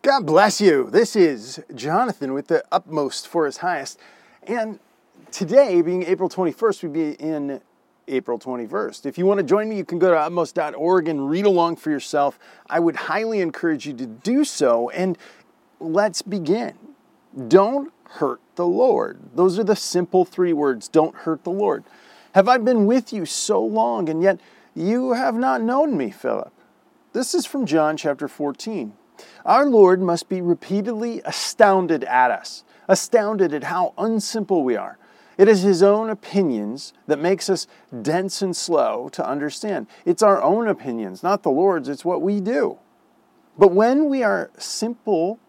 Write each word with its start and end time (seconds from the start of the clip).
God 0.01 0.25
bless 0.25 0.59
you. 0.59 0.89
This 0.89 1.15
is 1.15 1.61
Jonathan 1.75 2.33
with 2.33 2.47
the 2.47 2.63
utmost 2.71 3.27
for 3.27 3.45
his 3.45 3.57
highest. 3.57 3.99
And 4.47 4.79
today, 5.31 5.83
being 5.83 6.01
April 6.05 6.27
21st, 6.27 6.81
we'd 6.81 6.93
be 6.93 7.11
in 7.11 7.61
April 8.07 8.39
21st. 8.39 9.05
If 9.05 9.19
you 9.19 9.27
want 9.27 9.37
to 9.37 9.43
join 9.43 9.69
me, 9.69 9.77
you 9.77 9.85
can 9.85 9.99
go 9.99 10.09
to 10.09 10.17
utmost.org 10.17 11.07
and 11.07 11.29
read 11.29 11.45
along 11.45 11.75
for 11.75 11.91
yourself. 11.91 12.39
I 12.67 12.79
would 12.79 12.95
highly 12.95 13.41
encourage 13.41 13.85
you 13.85 13.93
to 13.93 14.07
do 14.07 14.43
so. 14.43 14.89
And 14.89 15.19
let's 15.79 16.23
begin. 16.23 16.73
Don't 17.47 17.93
hurt 18.05 18.41
the 18.55 18.65
Lord. 18.65 19.19
Those 19.35 19.59
are 19.59 19.63
the 19.63 19.75
simple 19.75 20.25
three 20.25 20.53
words 20.53 20.87
don't 20.87 21.15
hurt 21.15 21.43
the 21.43 21.51
Lord. 21.51 21.83
Have 22.35 22.49
I 22.49 22.57
been 22.57 22.85
with 22.85 23.13
you 23.13 23.25
so 23.25 23.63
long, 23.63 24.09
and 24.09 24.21
yet 24.21 24.41
you 24.75 25.13
have 25.13 25.35
not 25.35 25.61
known 25.61 25.95
me, 25.95 26.11
Philip? 26.11 26.51
This 27.13 27.33
is 27.33 27.45
from 27.45 27.65
John 27.65 27.95
chapter 27.95 28.27
14. 28.27 28.91
Our 29.45 29.65
Lord 29.65 30.01
must 30.01 30.27
be 30.27 30.41
repeatedly 30.41 31.21
astounded 31.23 32.03
at 32.03 32.31
us, 32.31 32.65
astounded 32.89 33.53
at 33.53 33.63
how 33.63 33.93
unsimple 33.97 34.65
we 34.65 34.75
are. 34.75 34.97
It 35.37 35.47
is 35.47 35.61
his 35.61 35.81
own 35.81 36.09
opinions 36.09 36.91
that 37.07 37.19
makes 37.19 37.49
us 37.49 37.67
dense 38.01 38.41
and 38.41 38.53
slow 38.53 39.07
to 39.13 39.25
understand. 39.25 39.87
It's 40.03 40.21
our 40.21 40.43
own 40.43 40.67
opinions, 40.67 41.23
not 41.23 41.41
the 41.41 41.51
Lord's, 41.51 41.87
it's 41.87 42.03
what 42.03 42.21
we 42.21 42.41
do. 42.41 42.77
But 43.57 43.71
when 43.71 44.09
we 44.09 44.23
are 44.23 44.51
simple, 44.57 45.39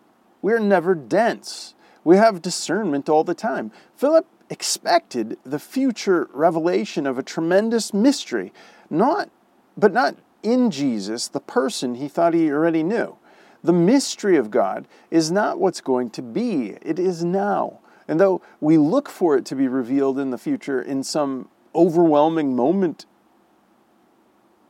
we 0.41 0.53
are 0.53 0.61
never 0.61 0.95
dense. 0.95 1.75
We 2.05 2.17
have 2.19 2.43
discernment 2.43 3.09
all 3.09 3.25
the 3.25 3.35
time. 3.35 3.73
Philip 3.97 4.29
expected 4.51 5.39
the 5.45 5.59
future 5.59 6.29
revelation 6.33 7.07
of 7.07 7.19
a 7.19 7.23
tremendous 7.23 7.93
mystery, 7.93 8.53
not 8.91 9.31
but 9.77 9.93
not 9.93 10.17
in 10.43 10.71
Jesus, 10.71 11.29
the 11.29 11.41
person 11.41 11.97
he 11.97 12.09
thought 12.09 12.35
he 12.35 12.51
already 12.51 12.83
knew. 12.83 13.17
The 13.63 13.73
mystery 13.73 14.37
of 14.37 14.51
God 14.51 14.87
is 15.11 15.31
not 15.31 15.59
what's 15.59 15.81
going 15.81 16.11
to 16.11 16.23
be, 16.23 16.77
it 16.83 16.99
is 16.99 17.25
now. 17.25 17.81
And 18.09 18.21
though 18.21 18.41
we 18.61 18.79
look 18.79 19.09
for 19.09 19.37
it 19.37 19.45
to 19.47 19.57
be 19.57 19.67
revealed 19.67 20.19
in 20.19 20.31
the 20.31 20.39
future 20.39 20.81
in 20.81 21.03
some 21.03 21.49
overwhelming 21.75 22.55
moment, 22.55 23.07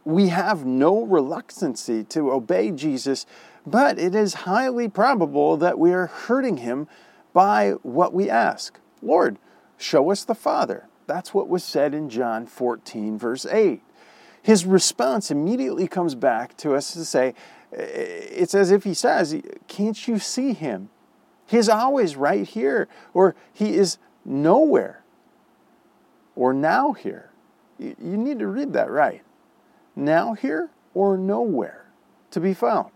we 0.05 0.29
have 0.29 0.65
no 0.65 1.03
reluctancy 1.03 2.05
to 2.05 2.33
obey 2.33 2.71
Jesus, 2.71 3.27
but 3.67 3.99
it 3.99 4.15
is 4.15 4.35
highly 4.35 4.89
probable 4.89 5.57
that 5.59 5.79
we 5.79 5.93
are 5.93 6.07
hurting 6.07 6.59
him 6.59 6.89
by 7.33 7.73
what 7.83 8.15
we 8.15 8.31
ask. 8.31 8.79
Lord, 9.03 9.37
show 9.79 10.11
us 10.11 10.25
the 10.25 10.35
Father. 10.35 10.89
That's 11.07 11.33
what 11.33 11.49
was 11.49 11.65
said 11.65 11.95
in 11.95 12.09
John 12.11 12.47
14, 12.47 13.19
verse 13.19 13.47
8. 13.47 13.83
His 14.43 14.65
response 14.65 15.31
immediately 15.31 15.89
comes 15.89 16.15
back 16.15 16.57
to 16.59 16.75
us 16.75 16.93
to 16.93 17.05
say, 17.05 17.35
eh, 17.73 17.83
it's 17.83 18.55
as 18.55 18.71
if 18.71 18.85
he 18.85 18.95
says, 18.95 19.35
Can't 19.67 20.07
you 20.07 20.19
see 20.19 20.53
him? 20.53 20.89
He's 21.47 21.69
always 21.69 22.17
right 22.17 22.47
here, 22.47 22.89
or 23.15 23.35
he 23.53 23.75
is 23.75 23.99
nowhere, 24.25 25.03
or 26.35 26.53
now 26.53 26.93
here. 26.93 27.31
You 27.79 27.95
need 27.99 28.39
to 28.41 28.47
read 28.49 28.73
that 28.73 28.91
right. 28.91 29.23
Now 29.95 30.35
here 30.35 30.71
or 30.95 31.17
nowhere 31.17 31.87
to 32.31 32.41
be 32.41 32.55
found. 32.55 32.91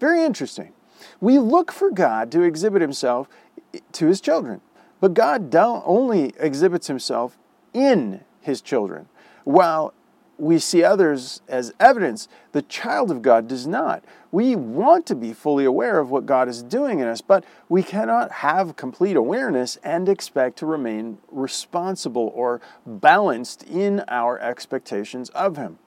Very 0.00 0.24
interesting. 0.24 0.72
We 1.20 1.38
look 1.38 1.70
for 1.70 1.90
God 1.90 2.32
to 2.32 2.42
exhibit 2.42 2.82
himself 2.82 3.28
eh, 3.74 3.80
to 3.92 4.06
his 4.06 4.20
children, 4.20 4.60
but 5.00 5.14
God 5.14 5.54
only 5.54 6.32
exhibits 6.38 6.86
himself 6.86 7.38
in 7.72 8.20
his 8.40 8.60
children, 8.60 9.08
while 9.44 9.94
we 10.38 10.58
see 10.58 10.84
others 10.84 11.42
as 11.48 11.74
evidence. 11.80 12.28
The 12.52 12.62
child 12.62 13.10
of 13.10 13.22
God 13.22 13.48
does 13.48 13.66
not. 13.66 14.04
We 14.30 14.54
want 14.54 15.04
to 15.06 15.14
be 15.14 15.32
fully 15.32 15.64
aware 15.64 15.98
of 15.98 16.10
what 16.10 16.26
God 16.26 16.48
is 16.48 16.62
doing 16.62 17.00
in 17.00 17.08
us, 17.08 17.20
but 17.20 17.44
we 17.68 17.82
cannot 17.82 18.30
have 18.30 18.76
complete 18.76 19.16
awareness 19.16 19.76
and 19.82 20.08
expect 20.08 20.58
to 20.58 20.66
remain 20.66 21.18
responsible 21.30 22.32
or 22.34 22.60
balanced 22.86 23.64
in 23.64 24.04
our 24.08 24.38
expectations 24.38 25.28
of 25.30 25.56
Him. 25.56 25.78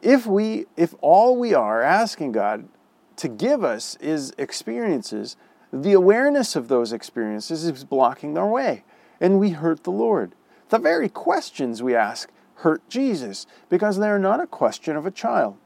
If 0.00 0.26
we 0.26 0.66
if 0.76 0.94
all 1.00 1.36
we 1.36 1.54
are 1.54 1.82
asking 1.82 2.32
God 2.32 2.66
to 3.16 3.28
give 3.28 3.62
us 3.62 3.96
is 3.96 4.32
experiences, 4.38 5.36
the 5.72 5.94
awareness 5.94 6.54
of 6.54 6.68
those 6.68 6.92
experiences 6.92 7.64
is 7.64 7.84
blocking 7.84 8.36
our 8.36 8.48
way, 8.48 8.84
and 9.20 9.40
we 9.40 9.50
hurt 9.50 9.84
the 9.84 9.90
Lord. 9.90 10.32
The 10.68 10.78
very 10.78 11.08
questions 11.08 11.82
we 11.82 11.94
ask 11.94 12.30
hurt 12.56 12.86
Jesus 12.88 13.46
because 13.68 13.98
they 13.98 14.08
are 14.08 14.18
not 14.18 14.40
a 14.40 14.46
question 14.46 14.96
of 14.96 15.06
a 15.06 15.10
child. 15.10 15.56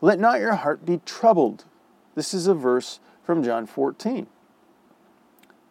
Let 0.00 0.18
not 0.18 0.40
your 0.40 0.54
heart 0.54 0.86
be 0.86 1.00
troubled. 1.04 1.64
This 2.14 2.32
is 2.32 2.46
a 2.46 2.54
verse 2.54 3.00
from 3.22 3.42
John 3.42 3.66
14. 3.66 4.26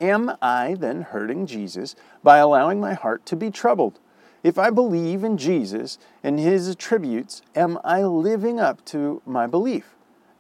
Am 0.02 0.36
I 0.42 0.76
then 0.78 1.02
hurting 1.02 1.48
Jesus 1.48 1.96
by 2.24 2.38
allowing 2.38 2.80
my 2.80 2.94
heart 2.94 3.26
to 3.28 3.36
be 3.36 3.50
troubled? 3.50 4.00
If 4.44 4.60
I 4.60 4.70
believe 4.70 5.24
in 5.24 5.38
Jesus 5.38 5.98
and 6.22 6.40
his 6.40 6.68
attributes, 6.68 7.42
am 7.56 7.80
I 7.84 8.04
living 8.04 8.60
up 8.60 8.84
to 8.86 9.22
my 9.26 9.48
belief? 9.48 9.96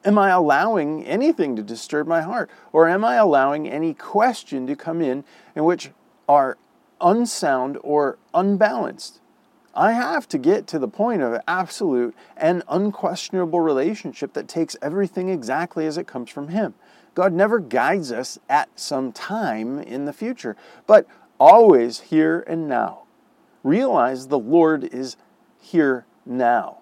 Am 0.05 0.17
I 0.17 0.29
allowing 0.29 1.05
anything 1.05 1.55
to 1.55 1.63
disturb 1.63 2.07
my 2.07 2.21
heart? 2.21 2.49
Or 2.71 2.89
am 2.89 3.05
I 3.05 3.15
allowing 3.15 3.69
any 3.69 3.93
question 3.93 4.67
to 4.67 4.75
come 4.75 5.01
in 5.01 5.23
in 5.55 5.63
which 5.63 5.91
are 6.27 6.57
unsound 6.99 7.77
or 7.83 8.17
unbalanced? 8.33 9.21
I 9.75 9.93
have 9.93 10.27
to 10.29 10.37
get 10.37 10.67
to 10.67 10.79
the 10.79 10.87
point 10.87 11.21
of 11.21 11.41
absolute 11.47 12.15
and 12.37 12.63
unquestionable 12.67 13.59
relationship 13.59 14.33
that 14.33 14.47
takes 14.47 14.75
everything 14.81 15.29
exactly 15.29 15.87
as 15.87 15.97
it 15.97 16.05
comes 16.05 16.29
from 16.29 16.49
Him. 16.49 16.75
God 17.15 17.33
never 17.33 17.59
guides 17.59 18.11
us 18.11 18.37
at 18.49 18.69
some 18.79 19.11
time 19.11 19.79
in 19.79 20.05
the 20.05 20.13
future, 20.13 20.55
but 20.85 21.07
always 21.39 22.01
here 22.01 22.43
and 22.47 22.67
now. 22.67 23.03
Realize 23.63 24.27
the 24.27 24.39
Lord 24.39 24.83
is 24.83 25.15
here 25.59 26.05
now, 26.25 26.79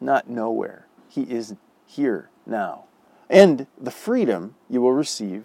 not 0.00 0.30
nowhere. 0.30 0.86
He 1.08 1.22
is 1.22 1.56
here 1.88 2.28
now. 2.46 2.84
And 3.28 3.66
the 3.80 3.90
freedom 3.90 4.54
you 4.70 4.80
will 4.80 4.92
receive 4.92 5.44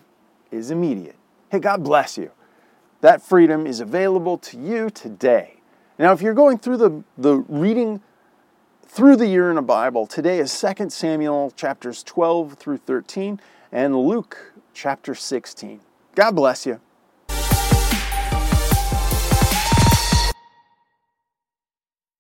is 0.52 0.70
immediate. 0.70 1.16
Hey, 1.50 1.60
God 1.60 1.84
bless 1.84 2.18
you. 2.18 2.32
That 3.02 3.22
freedom 3.22 3.66
is 3.66 3.80
available 3.80 4.38
to 4.38 4.58
you 4.58 4.90
today. 4.90 5.56
Now, 5.98 6.14
if 6.14 6.22
you're 6.22 6.34
going 6.34 6.58
through 6.58 6.78
the, 6.78 7.04
the 7.18 7.38
reading 7.48 8.02
through 8.86 9.16
the 9.16 9.28
year 9.28 9.50
in 9.50 9.58
a 9.58 9.62
Bible, 9.62 10.06
today 10.06 10.40
is 10.40 10.58
2 10.78 10.90
Samuel 10.90 11.52
chapters 11.52 12.04
12 12.04 12.54
through 12.54 12.78
13 12.78 13.40
and 13.72 13.96
Luke 13.96 14.54
chapter 14.74 15.16
16. 15.16 15.80
God 16.16 16.36
bless 16.36 16.66
you. 16.66 16.80